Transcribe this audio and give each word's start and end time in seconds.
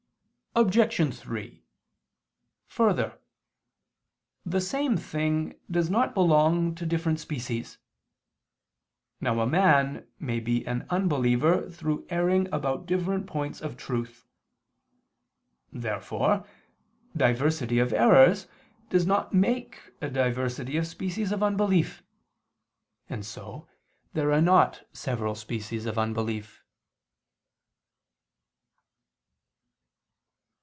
Obj. 0.53 1.15
3: 1.17 1.63
Further, 2.67 3.17
the 4.45 4.59
same 4.59 4.97
thing 4.97 5.55
does 5.71 5.89
not 5.89 6.13
belong 6.13 6.75
to 6.75 6.85
different 6.85 7.21
species. 7.21 7.77
Now 9.21 9.39
a 9.39 9.47
man 9.47 10.07
may 10.19 10.41
be 10.41 10.67
an 10.67 10.85
unbeliever 10.89 11.69
through 11.69 12.05
erring 12.09 12.49
about 12.51 12.85
different 12.85 13.27
points 13.27 13.61
of 13.61 13.77
truth. 13.77 14.27
Therefore 15.71 16.45
diversity 17.15 17.79
of 17.79 17.93
errors 17.93 18.47
does 18.89 19.05
not 19.07 19.33
make 19.33 19.93
a 20.01 20.09
diversity 20.09 20.75
of 20.75 20.85
species 20.85 21.31
of 21.31 21.41
unbelief: 21.41 22.03
and 23.09 23.25
so 23.25 23.69
there 24.11 24.33
are 24.33 24.41
not 24.41 24.85
several 24.91 25.33
species 25.33 25.85
of 25.85 25.97
unbelief. 25.97 26.57